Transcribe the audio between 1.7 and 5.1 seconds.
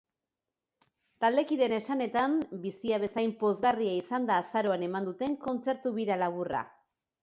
esanetan, bizia bezain pozgarria izan da azaroan